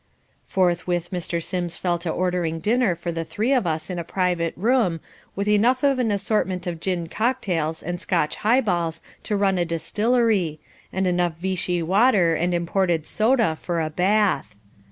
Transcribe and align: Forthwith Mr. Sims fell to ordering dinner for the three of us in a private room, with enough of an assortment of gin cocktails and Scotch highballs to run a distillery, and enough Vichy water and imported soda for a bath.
Forthwith 0.45 1.11
Mr. 1.11 1.43
Sims 1.43 1.77
fell 1.77 1.99
to 1.99 2.09
ordering 2.09 2.57
dinner 2.57 2.95
for 2.95 3.11
the 3.11 3.23
three 3.23 3.53
of 3.53 3.67
us 3.67 3.87
in 3.87 3.99
a 3.99 4.03
private 4.03 4.55
room, 4.57 4.99
with 5.35 5.47
enough 5.47 5.83
of 5.83 5.99
an 5.99 6.09
assortment 6.09 6.65
of 6.65 6.79
gin 6.79 7.05
cocktails 7.05 7.83
and 7.83 8.01
Scotch 8.01 8.37
highballs 8.37 8.99
to 9.21 9.37
run 9.37 9.59
a 9.59 9.63
distillery, 9.63 10.59
and 10.91 11.05
enough 11.05 11.37
Vichy 11.37 11.83
water 11.83 12.33
and 12.33 12.51
imported 12.55 13.05
soda 13.05 13.55
for 13.55 13.79
a 13.79 13.91
bath. 13.91 14.55